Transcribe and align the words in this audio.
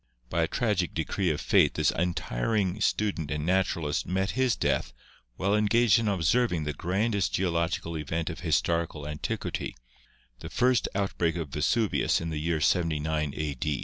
By 0.31 0.41
a 0.41 0.47
tragic 0.47 0.95
decree 0.95 1.29
of 1.29 1.39
fate 1.39 1.75
this 1.75 1.91
untiring 1.95 2.81
student 2.81 3.29
and 3.29 3.45
naturalist 3.45 4.07
met 4.07 4.31
his 4.31 4.55
death 4.55 4.93
while 5.35 5.53
engaged 5.53 5.99
in 5.99 6.07
observing 6.07 6.63
the 6.63 6.73
grandest 6.73 7.35
geological 7.35 7.95
event 7.95 8.27
of 8.31 8.39
historic 8.39 8.95
antiquity— 8.95 9.75
the 10.39 10.49
first 10.49 10.87
outbreak 10.95 11.35
of 11.35 11.49
Vesuvius 11.49 12.19
in 12.19 12.31
the 12.31 12.39
year 12.39 12.59
79 12.59 13.35
a. 13.37 13.55